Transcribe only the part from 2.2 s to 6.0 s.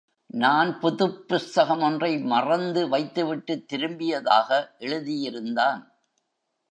மறந்து வைத்துவிட்டுத் திரும்பியதாக எழுதியிருந்தான்.